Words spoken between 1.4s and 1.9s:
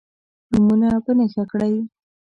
کړئ.